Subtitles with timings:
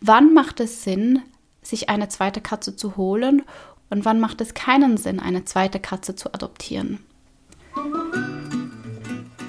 [0.00, 1.22] wann macht es Sinn,
[1.62, 3.42] sich eine zweite Katze zu holen
[3.90, 7.00] und wann macht es keinen Sinn, eine zweite Katze zu adoptieren.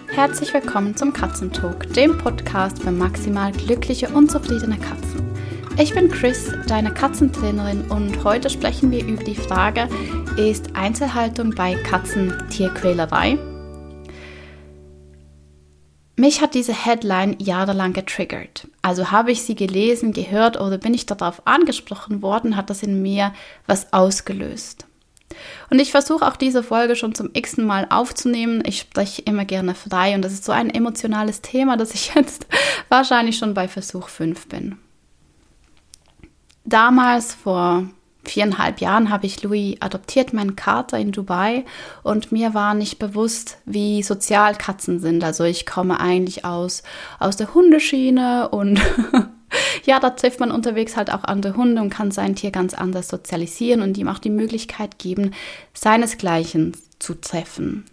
[0.07, 5.29] Herzlich willkommen zum Katzentalk, dem Podcast für maximal glückliche und zufriedene Katzen.
[5.77, 9.87] Ich bin Chris, deine Katzentrainerin und heute sprechen wir über die Frage,
[10.35, 13.37] ist Einzelhaltung bei Katzen Tierquälerei?
[16.19, 18.67] Mich hat diese Headline jahrelang getriggert.
[18.81, 23.01] Also habe ich sie gelesen, gehört oder bin ich darauf angesprochen worden, hat das in
[23.01, 23.33] mir
[23.67, 24.85] was ausgelöst.
[25.69, 28.61] Und ich versuche auch diese Folge schon zum x Mal aufzunehmen.
[28.65, 32.47] Ich spreche immer gerne frei und das ist so ein emotionales Thema, dass ich jetzt
[32.89, 34.77] wahrscheinlich schon bei Versuch 5 bin.
[36.65, 37.87] Damals vor
[38.23, 41.65] viereinhalb Jahren habe ich Louis adoptiert, meinen Kater in Dubai,
[42.03, 45.23] und mir war nicht bewusst, wie sozial Katzen sind.
[45.23, 46.83] Also ich komme eigentlich aus,
[47.19, 48.79] aus der Hundeschiene und
[49.85, 53.07] ja, da trifft man unterwegs halt auch andere Hunde und kann sein Tier ganz anders
[53.07, 55.31] sozialisieren und ihm auch die Möglichkeit geben,
[55.73, 57.85] seinesgleichen zu treffen.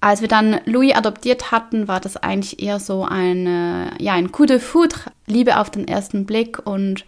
[0.00, 4.46] Als wir dann Louis adoptiert hatten, war das eigentlich eher so eine, ja, ein Coup
[4.46, 7.06] de foudre, Liebe auf den ersten Blick und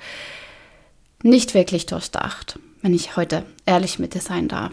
[1.27, 4.73] nicht wirklich durchdacht, wenn ich heute ehrlich mit dir sein darf.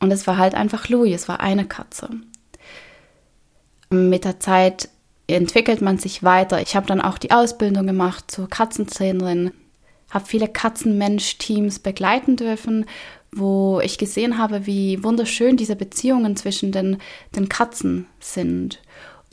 [0.00, 2.10] Und es war halt einfach Louis, es war eine Katze.
[3.88, 4.88] Mit der Zeit
[5.26, 6.60] entwickelt man sich weiter.
[6.60, 9.52] Ich habe dann auch die Ausbildung gemacht zur Katzentrainerin,
[10.10, 12.84] habe viele Katzenmensch-Teams begleiten dürfen,
[13.32, 16.98] wo ich gesehen habe, wie wunderschön diese Beziehungen zwischen den,
[17.34, 18.80] den Katzen sind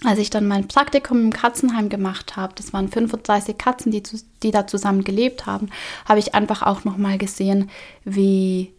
[0.04, 4.04] als ich dann mein Praktikum im Katzenheim gemacht habe, das waren 35 Katzen, die,
[4.42, 5.70] die da zusammen gelebt haben,
[6.06, 7.70] habe ich einfach auch nochmal gesehen,
[8.04, 8.74] wie,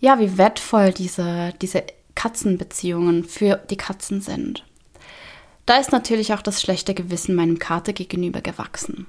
[0.00, 4.64] ja, wie wertvoll diese, diese Katzenbeziehungen für die Katzen sind.
[5.66, 9.06] Da ist natürlich auch das schlechte Gewissen meinem Kater gegenüber gewachsen.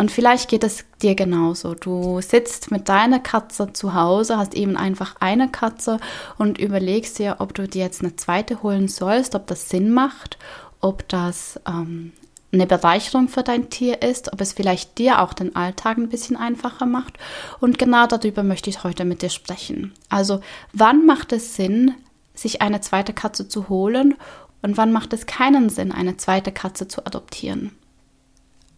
[0.00, 1.74] Und vielleicht geht es dir genauso.
[1.74, 6.00] Du sitzt mit deiner Katze zu Hause, hast eben einfach eine Katze
[6.38, 10.38] und überlegst dir, ob du dir jetzt eine zweite holen sollst, ob das Sinn macht,
[10.80, 12.12] ob das ähm,
[12.50, 16.38] eine Bereicherung für dein Tier ist, ob es vielleicht dir auch den Alltag ein bisschen
[16.38, 17.18] einfacher macht.
[17.60, 19.92] Und genau darüber möchte ich heute mit dir sprechen.
[20.08, 20.40] Also,
[20.72, 21.94] wann macht es Sinn,
[22.32, 24.14] sich eine zweite Katze zu holen
[24.62, 27.72] und wann macht es keinen Sinn, eine zweite Katze zu adoptieren?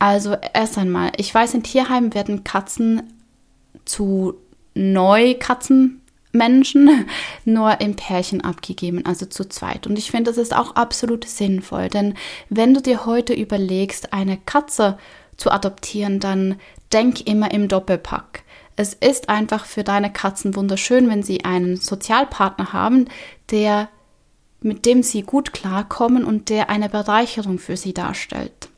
[0.03, 3.05] Also erst einmal, ich weiß, in Tierheimen werden Katzen
[3.85, 4.35] zu
[4.75, 7.07] Neukatzenmenschen
[7.45, 9.87] nur im Pärchen abgegeben, also zu zweit.
[9.87, 12.15] Und ich finde, das ist auch absolut sinnvoll, denn
[12.49, 14.99] wenn du dir heute überlegst, eine Katze
[15.37, 16.57] zu adoptieren, dann
[16.93, 18.43] denk immer im Doppelpack.
[18.75, 23.07] Es ist einfach für deine Katzen wunderschön, wenn sie einen Sozialpartner haben,
[23.53, 23.89] der
[24.63, 28.72] mit dem sie gut klarkommen und der eine Bereicherung für sie darstellt.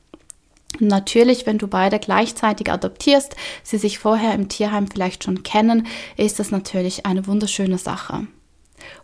[0.80, 5.86] Natürlich, wenn du beide gleichzeitig adoptierst, sie sich vorher im Tierheim vielleicht schon kennen,
[6.16, 8.26] ist das natürlich eine wunderschöne Sache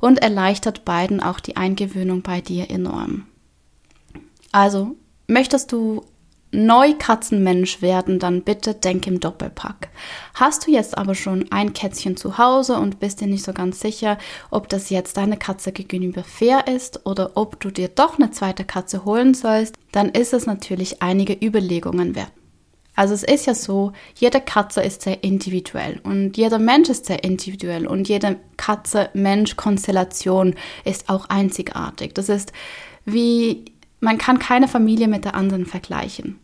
[0.00, 3.26] und erleichtert beiden auch die Eingewöhnung bei dir enorm.
[4.52, 6.04] Also, möchtest du
[6.52, 9.88] Neukatzenmensch werden, dann bitte denk im Doppelpack.
[10.34, 13.80] Hast du jetzt aber schon ein Kätzchen zu Hause und bist dir nicht so ganz
[13.80, 14.18] sicher,
[14.50, 18.64] ob das jetzt deine Katze gegenüber fair ist oder ob du dir doch eine zweite
[18.64, 22.32] Katze holen sollst, dann ist es natürlich einige Überlegungen wert.
[22.96, 27.22] Also es ist ja so, jede Katze ist sehr individuell und jeder Mensch ist sehr
[27.22, 32.14] individuell und jede Katze-Mensch-Konstellation ist auch einzigartig.
[32.14, 32.52] Das ist
[33.06, 33.64] wie
[34.00, 36.39] man kann keine Familie mit der anderen vergleichen.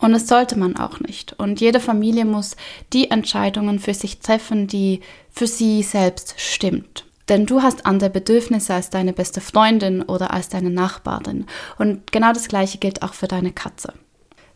[0.00, 1.34] Und das sollte man auch nicht.
[1.34, 2.56] Und jede Familie muss
[2.92, 5.00] die Entscheidungen für sich treffen, die
[5.30, 7.04] für sie selbst stimmt.
[7.28, 11.46] Denn du hast andere Bedürfnisse als deine beste Freundin oder als deine Nachbarin.
[11.78, 13.94] Und genau das Gleiche gilt auch für deine Katze.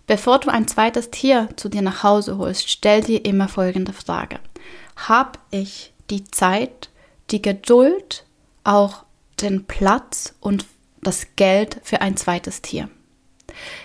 [0.06, 4.38] Bevor du ein zweites Tier zu dir nach Hause holst, stell dir immer folgende Frage.
[4.96, 6.90] Hab ich die Zeit,
[7.30, 8.24] die Geduld,
[8.64, 9.04] auch
[9.40, 10.66] den Platz und
[11.02, 12.88] das Geld für ein zweites Tier?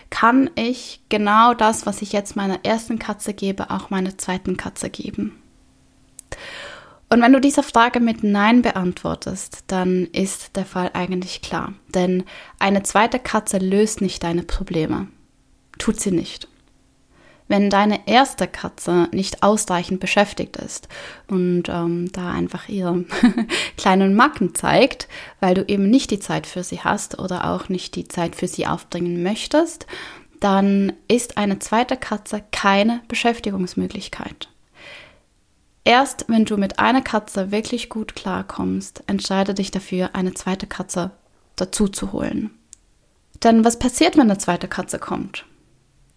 [0.09, 4.89] Kann ich genau das, was ich jetzt meiner ersten Katze gebe, auch meiner zweiten Katze
[4.89, 5.41] geben?
[7.09, 11.73] Und wenn du diese Frage mit Nein beantwortest, dann ist der Fall eigentlich klar.
[11.93, 12.23] Denn
[12.59, 15.07] eine zweite Katze löst nicht deine Probleme.
[15.77, 16.47] Tut sie nicht
[17.47, 20.87] wenn deine erste Katze nicht ausreichend beschäftigt ist
[21.27, 23.05] und ähm, da einfach ihre
[23.77, 25.07] kleinen Macken zeigt,
[25.39, 28.47] weil du eben nicht die Zeit für sie hast oder auch nicht die Zeit für
[28.47, 29.87] sie aufbringen möchtest,
[30.39, 34.49] dann ist eine zweite Katze keine Beschäftigungsmöglichkeit.
[35.85, 41.11] Erst wenn du mit einer Katze wirklich gut klarkommst, entscheide dich dafür, eine zweite Katze
[41.55, 42.51] dazu zu holen.
[43.43, 45.45] Denn was passiert, wenn eine zweite Katze kommt?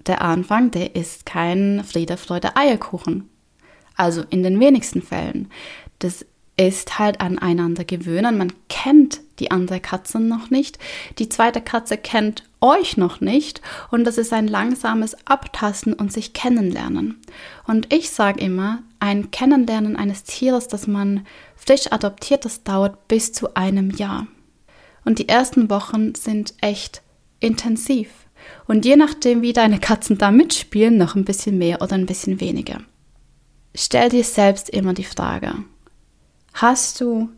[0.06, 3.28] Der Anfang, der ist kein Friede, Freude, Eierkuchen.
[3.96, 5.50] Also in den wenigsten Fällen.
[5.98, 6.24] Das
[6.56, 8.38] ist halt aneinander gewöhnen.
[8.38, 10.78] Man kennt die andere Katze noch nicht.
[11.18, 13.60] Die zweite Katze kennt euch noch nicht.
[13.90, 17.20] Und das ist ein langsames Abtasten und sich kennenlernen.
[17.66, 21.26] Und ich sage immer, ein Kennenlernen eines Tieres, das man
[21.56, 24.26] frisch adoptiert, das dauert bis zu einem Jahr.
[25.04, 27.02] Und die ersten Wochen sind echt
[27.40, 28.25] intensiv.
[28.66, 32.40] Und je nachdem, wie deine Katzen da mitspielen, noch ein bisschen mehr oder ein bisschen
[32.40, 32.80] weniger.
[33.74, 35.54] Stell dir selbst immer die Frage,
[36.54, 37.28] hast du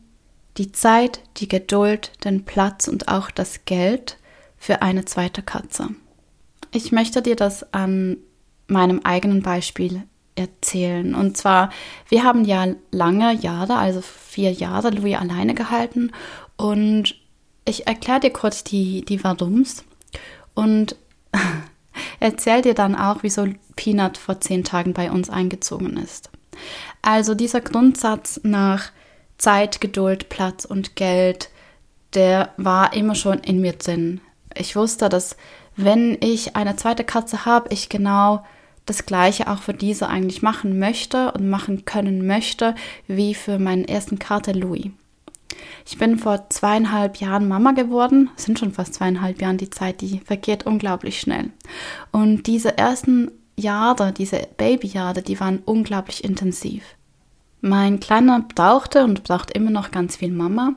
[0.56, 4.18] die Zeit, die Geduld, den Platz und auch das Geld
[4.56, 5.88] für eine zweite Katze?
[6.70, 8.18] Ich möchte dir das an
[8.66, 10.02] meinem eigenen Beispiel
[10.38, 11.14] erzählen.
[11.14, 11.70] Und zwar,
[12.08, 16.12] wir haben ja lange Jahre, also vier Jahre, Louis alleine gehalten.
[16.56, 17.16] Und
[17.64, 19.84] ich erkläre dir kurz die, die Warums
[20.58, 20.96] und
[22.20, 23.46] erzähle dir dann auch, wieso
[23.76, 26.30] Peanut vor zehn Tagen bei uns eingezogen ist.
[27.00, 28.90] Also dieser Grundsatz nach
[29.38, 31.50] Zeit, Geduld, Platz und Geld,
[32.14, 34.20] der war immer schon in mir drin.
[34.56, 35.36] Ich wusste, dass
[35.76, 38.44] wenn ich eine zweite Katze habe, ich genau
[38.84, 42.74] das gleiche auch für diese eigentlich machen möchte und machen können möchte,
[43.06, 44.90] wie für meinen ersten Kater Louis.
[45.86, 50.00] Ich bin vor zweieinhalb Jahren Mama geworden, es sind schon fast zweieinhalb Jahre die Zeit,
[50.00, 51.50] die vergeht unglaublich schnell.
[52.12, 56.82] Und diese ersten Jahre, diese Babyjahre, die waren unglaublich intensiv.
[57.60, 60.74] Mein Kleiner brauchte und braucht immer noch ganz viel Mama.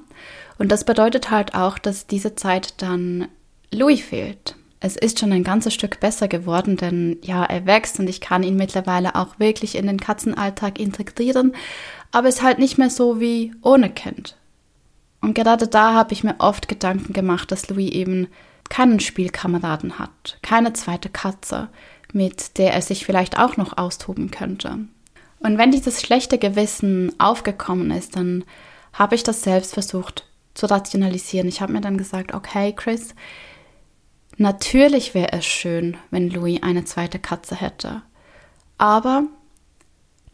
[0.57, 3.27] Und das bedeutet halt auch, dass diese Zeit dann
[3.71, 4.55] Louis fehlt.
[4.79, 8.41] Es ist schon ein ganzes Stück besser geworden, denn ja, er wächst und ich kann
[8.41, 11.53] ihn mittlerweile auch wirklich in den Katzenalltag integrieren,
[12.11, 14.37] aber es ist halt nicht mehr so wie ohne Kind.
[15.21, 18.27] Und gerade da habe ich mir oft Gedanken gemacht, dass Louis eben
[18.69, 21.69] keinen Spielkameraden hat, keine zweite Katze,
[22.13, 24.79] mit der er sich vielleicht auch noch austoben könnte.
[25.39, 28.43] Und wenn dieses schlechte Gewissen aufgekommen ist, dann
[28.93, 31.47] habe ich das selbst versucht zu rationalisieren.
[31.47, 33.15] Ich habe mir dann gesagt, okay, Chris,
[34.37, 38.01] natürlich wäre es schön, wenn Louis eine zweite Katze hätte.
[38.77, 39.23] Aber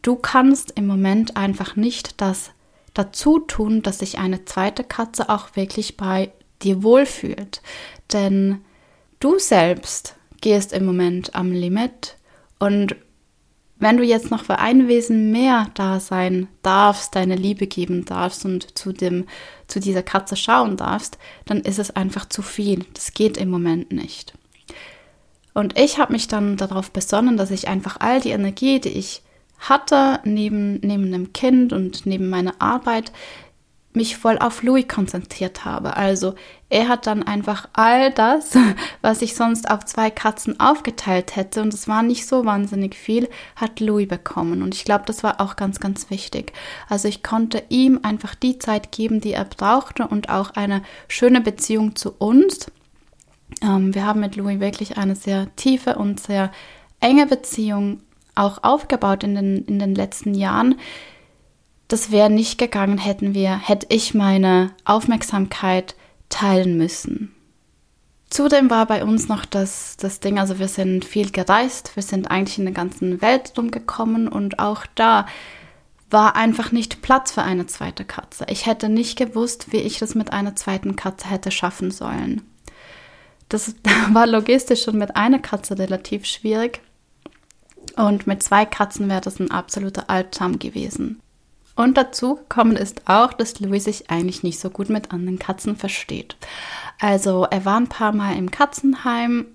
[0.01, 2.51] du kannst im Moment einfach nicht das
[2.97, 7.61] dazu tun, dass sich eine zweite Katze auch wirklich bei dir wohlfühlt.
[8.13, 8.61] Denn
[9.19, 12.15] du selbst gehst im Moment am Limit
[12.59, 12.95] und
[13.79, 18.43] wenn du jetzt noch für ein Wesen mehr da sein darfst, deine Liebe geben darfst
[18.43, 19.25] und zu dem,
[19.67, 22.85] zu dieser Katze schauen darfst, dann ist es einfach zu viel.
[22.95, 24.33] Das geht im Moment nicht.
[25.53, 29.21] Und ich habe mich dann darauf besonnen, dass ich einfach all die Energie, die ich
[29.59, 33.11] hatte, neben, neben einem Kind und neben meiner Arbeit,
[33.97, 35.97] mich voll auf Louis konzentriert habe.
[35.97, 36.35] Also
[36.69, 38.55] er hat dann einfach all das,
[39.01, 43.27] was ich sonst auf zwei Katzen aufgeteilt hätte, und es war nicht so wahnsinnig viel,
[43.57, 44.61] hat Louis bekommen.
[44.61, 46.53] Und ich glaube, das war auch ganz, ganz wichtig.
[46.87, 51.41] Also ich konnte ihm einfach die Zeit geben, die er brauchte und auch eine schöne
[51.41, 52.71] Beziehung zu uns.
[53.61, 56.51] Ähm, wir haben mit Louis wirklich eine sehr tiefe und sehr
[56.99, 58.01] enge Beziehung
[58.37, 60.79] auch aufgebaut in den, in den letzten Jahren.
[61.87, 65.95] Das wäre nicht gegangen, hätten wir, hätte ich meine Aufmerksamkeit
[66.29, 67.33] teilen müssen.
[68.29, 72.29] Zudem war bei uns noch das, das Ding, also wir sind viel gereist, wir sind
[72.29, 75.25] eigentlich in der ganzen Welt rumgekommen und auch da
[76.09, 78.45] war einfach nicht Platz für eine zweite Katze.
[78.49, 82.41] Ich hätte nicht gewusst, wie ich das mit einer zweiten Katze hätte schaffen sollen.
[83.49, 83.75] Das
[84.11, 86.81] war logistisch schon mit einer Katze relativ schwierig.
[87.97, 91.19] Und mit zwei Katzen wäre das ein absoluter Albtraum gewesen.
[91.75, 95.75] Und dazu gekommen ist auch, dass Louis sich eigentlich nicht so gut mit anderen Katzen
[95.75, 96.35] versteht.
[96.99, 99.45] Also er war ein paar Mal im Katzenheim.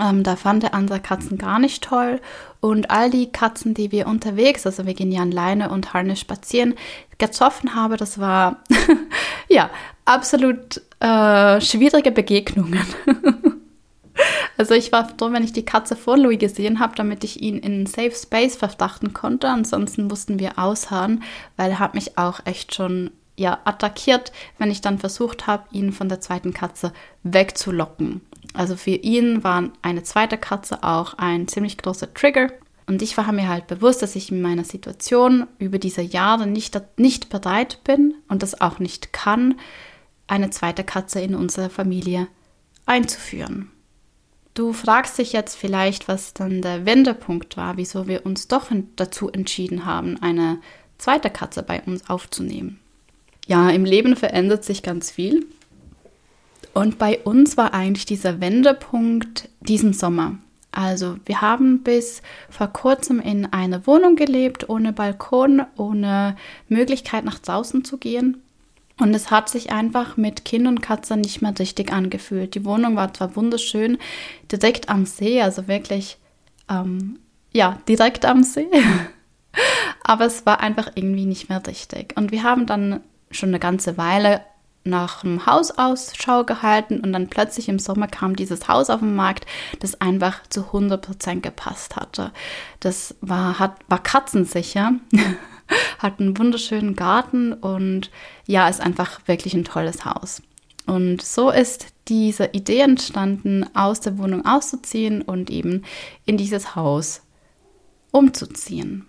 [0.00, 2.20] Ähm, da fand er andere Katzen gar nicht toll.
[2.60, 6.20] Und all die Katzen, die wir unterwegs, also wir gehen ja an Leine und Harnisch
[6.20, 6.74] spazieren,
[7.18, 8.62] getroffen habe, das war
[9.48, 9.70] ja
[10.04, 12.84] absolut äh, schwierige Begegnungen.
[14.56, 17.58] Also ich war froh, wenn ich die Katze vor Louis gesehen habe, damit ich ihn
[17.58, 19.48] in Safe Space verdachten konnte.
[19.48, 21.22] Ansonsten mussten wir ausharren,
[21.56, 25.92] weil er hat mich auch echt schon ja attackiert, wenn ich dann versucht habe, ihn
[25.92, 26.92] von der zweiten Katze
[27.24, 28.20] wegzulocken.
[28.52, 32.52] Also für ihn war eine zweite Katze auch ein ziemlich großer Trigger.
[32.86, 36.80] Und ich war mir halt bewusst, dass ich in meiner Situation über diese Jahre nicht,
[36.98, 39.58] nicht bereit bin und das auch nicht kann,
[40.26, 42.28] eine zweite Katze in unsere Familie
[42.86, 43.70] einzuführen.
[44.54, 49.28] Du fragst dich jetzt vielleicht, was dann der Wendepunkt war, wieso wir uns doch dazu
[49.28, 50.58] entschieden haben, eine
[50.96, 52.78] zweite Katze bei uns aufzunehmen.
[53.46, 55.44] Ja, im Leben verändert sich ganz viel.
[56.72, 60.38] Und bei uns war eigentlich dieser Wendepunkt diesen Sommer.
[60.70, 66.36] Also wir haben bis vor kurzem in einer Wohnung gelebt, ohne Balkon, ohne
[66.68, 68.42] Möglichkeit nach draußen zu gehen.
[68.98, 72.54] Und es hat sich einfach mit Kind und Katze nicht mehr richtig angefühlt.
[72.54, 73.98] Die Wohnung war zwar wunderschön,
[74.52, 76.18] direkt am See, also wirklich,
[76.70, 77.18] ähm,
[77.52, 78.68] ja, direkt am See.
[80.04, 82.16] Aber es war einfach irgendwie nicht mehr richtig.
[82.16, 84.42] Und wir haben dann schon eine ganze Weile
[84.84, 89.16] nach einem Haus Ausschau gehalten und dann plötzlich im Sommer kam dieses Haus auf den
[89.16, 89.46] Markt,
[89.80, 92.32] das einfach zu 100% gepasst hatte.
[92.80, 94.92] Das war, hat, war katzensicher,
[95.98, 98.10] hat einen wunderschönen Garten und
[98.46, 100.42] ja, ist einfach wirklich ein tolles Haus.
[100.86, 105.82] Und so ist diese Idee entstanden, aus der Wohnung auszuziehen und eben
[106.26, 107.22] in dieses Haus
[108.10, 109.06] umzuziehen.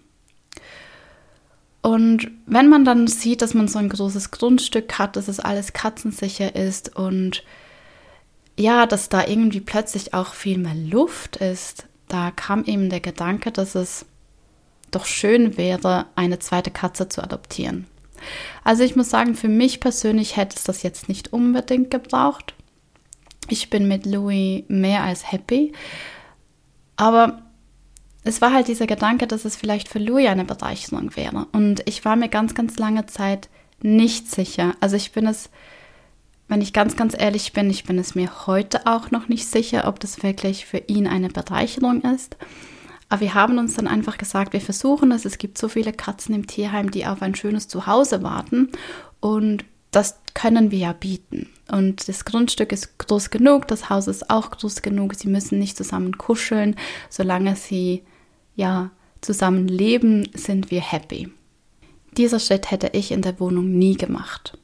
[1.85, 5.71] Und wenn man dann sieht, dass man so ein großes Grundstück hat, dass es alles
[5.71, 7.43] katzensicher ist und
[8.57, 13.51] ja, dass da irgendwie plötzlich auch viel mehr Luft ist, da kam eben der Gedanke,
[13.51, 14.07] dass es
[14.89, 17.85] doch schön wäre, eine zweite Katze zu adoptieren.
[18.63, 22.55] Also ich muss sagen, für mich persönlich hätte es das jetzt nicht unbedingt gebraucht.
[23.47, 25.71] Ich bin mit Louis mehr als happy.
[26.95, 27.44] Aber
[28.25, 31.45] es war halt dieser Gedanke, dass es vielleicht für Louis eine Bereicherung wäre.
[31.51, 33.49] Und ich war mir ganz, ganz lange Zeit
[33.81, 34.73] nicht sicher.
[34.79, 35.51] Also ich bin es,
[36.47, 39.87] wenn ich ganz, ganz ehrlich bin, ich bin es mir heute auch noch nicht sicher,
[39.87, 42.35] ob das wirklich für ihn eine Bereicherung ist.
[43.09, 45.25] Aber wir haben uns dann einfach gesagt, wir versuchen es.
[45.25, 48.71] Es gibt so viele Katzen im Tierheim, die auf ein schönes Zuhause warten.
[49.19, 51.49] Und das können wir ja bieten.
[51.71, 55.13] Und das Grundstück ist groß genug, das Haus ist auch groß genug.
[55.13, 56.75] Sie müssen nicht zusammen kuscheln,
[57.11, 58.03] solange sie
[58.55, 61.29] ja, zusammen leben, sind wir happy.
[62.17, 64.57] Dieser Schritt hätte ich in der Wohnung nie gemacht,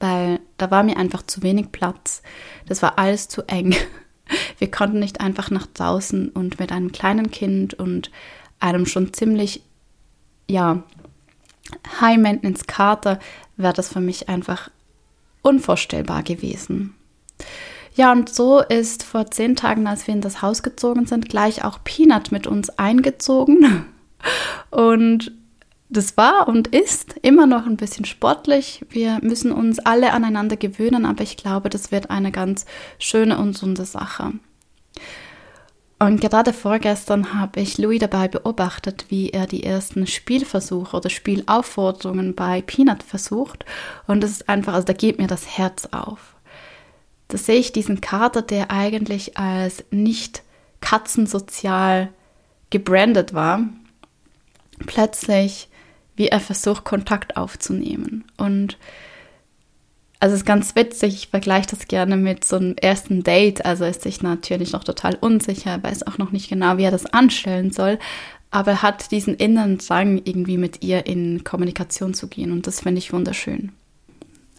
[0.00, 2.22] weil da war mir einfach zu wenig Platz.
[2.66, 3.74] Das war alles zu eng.
[4.58, 8.10] Wir konnten nicht einfach nach draußen und mit einem kleinen Kind und
[8.58, 9.62] einem schon ziemlich,
[10.48, 10.82] ja,
[12.00, 13.20] High-Maintenance-Kater
[13.56, 14.70] wäre das für mich einfach
[15.42, 16.96] unvorstellbar gewesen.
[17.96, 21.64] Ja, und so ist vor zehn Tagen, als wir in das Haus gezogen sind, gleich
[21.64, 23.86] auch Peanut mit uns eingezogen.
[24.70, 25.32] Und
[25.88, 28.84] das war und ist immer noch ein bisschen sportlich.
[28.90, 32.66] Wir müssen uns alle aneinander gewöhnen, aber ich glaube, das wird eine ganz
[32.98, 34.32] schöne und gesunde Sache.
[36.00, 42.34] Und gerade vorgestern habe ich Louis dabei beobachtet, wie er die ersten Spielversuche oder Spielaufforderungen
[42.34, 43.64] bei Peanut versucht.
[44.08, 46.35] Und das ist einfach, also da geht mir das Herz auf.
[47.28, 50.42] Da sehe ich diesen Kater, der eigentlich als nicht
[50.80, 52.10] katzensozial
[52.70, 53.60] gebrandet war,
[54.86, 55.68] plötzlich,
[56.14, 58.24] wie er versucht, Kontakt aufzunehmen.
[58.36, 58.78] Und
[60.18, 63.64] also es ist ganz witzig, ich vergleiche das gerne mit so einem ersten Date.
[63.64, 67.06] Also ist sich natürlich noch total unsicher, weiß auch noch nicht genau, wie er das
[67.06, 67.98] anstellen soll,
[68.50, 72.80] aber er hat diesen inneren Drang, irgendwie mit ihr in Kommunikation zu gehen und das
[72.80, 73.72] finde ich wunderschön.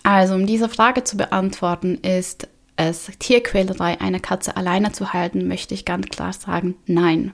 [0.03, 2.47] Also, um diese Frage zu beantworten, ist
[2.77, 7.34] es Tierquälerei, eine Katze alleine zu halten, möchte ich ganz klar sagen, nein.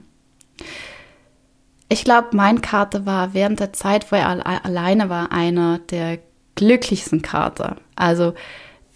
[1.88, 6.18] Ich glaube, mein Kater war während der Zeit, wo er alleine war, einer der
[6.56, 7.76] glücklichsten Kater.
[7.94, 8.34] Also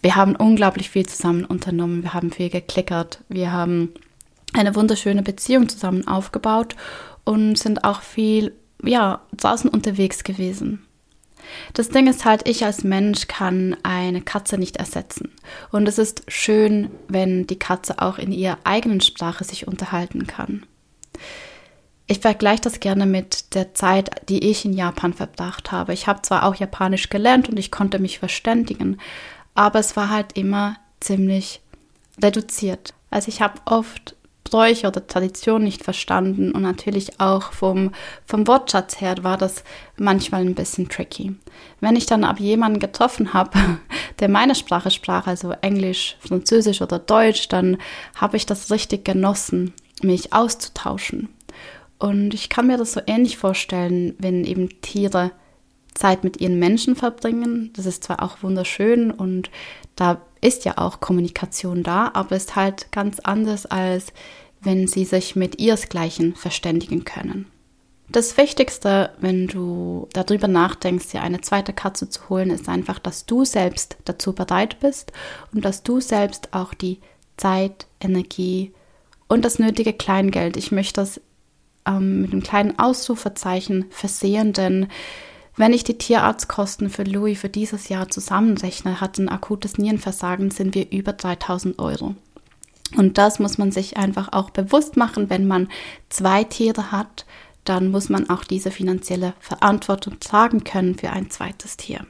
[0.00, 3.92] wir haben unglaublich viel zusammen unternommen, wir haben viel geklickert, wir haben
[4.54, 6.76] eine wunderschöne Beziehung zusammen aufgebaut
[7.24, 10.87] und sind auch viel ja, draußen unterwegs gewesen.
[11.74, 15.32] Das Ding ist halt, ich als Mensch kann eine Katze nicht ersetzen.
[15.70, 20.64] Und es ist schön, wenn die Katze auch in ihrer eigenen Sprache sich unterhalten kann.
[22.06, 25.92] Ich vergleiche das gerne mit der Zeit, die ich in Japan verbracht habe.
[25.92, 28.98] Ich habe zwar auch Japanisch gelernt und ich konnte mich verständigen,
[29.54, 31.60] aber es war halt immer ziemlich
[32.22, 32.94] reduziert.
[33.10, 34.16] Also ich habe oft
[34.50, 37.92] Bräuche oder Traditionen nicht verstanden und natürlich auch vom,
[38.26, 39.64] vom Wortschatz her war das
[39.96, 41.34] manchmal ein bisschen tricky.
[41.80, 43.58] Wenn ich dann aber jemanden getroffen habe,
[44.20, 47.78] der meine Sprache sprach, also Englisch, Französisch oder Deutsch, dann
[48.16, 51.28] habe ich das richtig genossen, mich auszutauschen.
[51.98, 55.32] Und ich kann mir das so ähnlich vorstellen, wenn eben Tiere
[55.98, 57.72] Zeit mit ihren Menschen verbringen.
[57.74, 59.50] Das ist zwar auch wunderschön und
[59.96, 64.12] da ist ja auch Kommunikation da, aber ist halt ganz anders, als
[64.60, 67.46] wenn sie sich mit ihresgleichen verständigen können.
[68.10, 73.26] Das Wichtigste, wenn du darüber nachdenkst, dir eine zweite Katze zu holen, ist einfach, dass
[73.26, 75.12] du selbst dazu bereit bist
[75.52, 77.00] und dass du selbst auch die
[77.36, 78.72] Zeit, Energie
[79.28, 81.20] und das nötige Kleingeld, ich möchte das
[81.86, 84.88] ähm, mit einem kleinen Ausrufezeichen versehen, denn
[85.58, 90.74] wenn ich die Tierarztkosten für Louis für dieses Jahr zusammenrechne, hat ein akutes Nierenversagen, sind
[90.74, 92.14] wir über 3000 Euro.
[92.96, 95.68] Und das muss man sich einfach auch bewusst machen, wenn man
[96.08, 97.26] zwei Tiere hat,
[97.64, 102.06] dann muss man auch diese finanzielle Verantwortung tragen können für ein zweites Tier.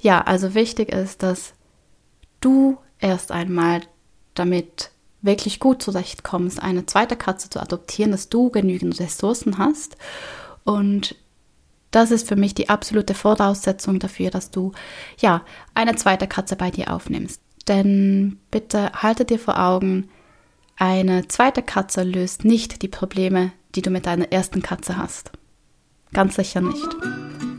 [0.00, 1.52] Ja, also wichtig ist, dass
[2.40, 3.82] du erst einmal
[4.34, 9.96] damit wirklich gut zurechtkommst, eine zweite Katze zu adoptieren, dass du genügend Ressourcen hast.
[10.64, 11.14] Und
[11.92, 14.72] das ist für mich die absolute Voraussetzung dafür, dass du
[15.20, 15.42] ja
[15.74, 17.40] eine zweite Katze bei dir aufnimmst.
[17.68, 20.08] Denn bitte halte dir vor Augen,
[20.76, 25.30] eine zweite Katze löst nicht die Probleme, die du mit deiner ersten Katze hast.
[26.12, 26.88] Ganz sicher nicht.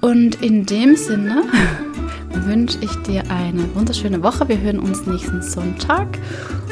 [0.02, 1.44] Und in dem Sinne
[2.34, 4.50] wünsche ich dir eine wunderschöne Woche.
[4.50, 6.08] Wir hören uns nächsten Sonntag.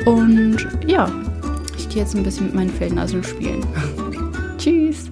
[0.05, 1.09] Und ja,
[1.77, 3.65] ich gehe jetzt ein bisschen mit meinen Fellnaseln spielen.
[4.57, 5.11] Tschüss.